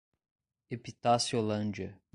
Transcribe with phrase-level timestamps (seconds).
[0.71, 2.01] Epitaciolândia